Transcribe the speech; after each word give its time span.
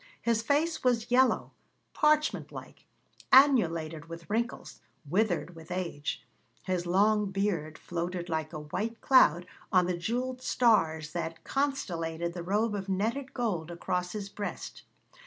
His 0.19 0.41
face 0.41 0.83
was 0.83 1.11
yellow, 1.11 1.51
parchment 1.93 2.51
like, 2.51 2.87
annulated 3.31 4.09
with 4.09 4.27
wrinkles, 4.31 4.81
withered 5.07 5.53
with 5.55 5.69
age; 5.69 6.25
his 6.63 6.87
long 6.87 7.29
beard 7.29 7.77
floated 7.77 8.27
like 8.27 8.51
a 8.51 8.61
white 8.61 8.99
cloud 8.99 9.45
on 9.71 9.85
the 9.85 9.95
jewelled 9.95 10.41
stars 10.41 11.11
that 11.11 11.43
constellated 11.43 12.33
the 12.33 12.41
robe 12.41 12.73
of 12.73 12.89
netted 12.89 13.31
gold 13.35 13.69
across 13.69 14.13
his 14.13 14.27
breast. 14.27 14.81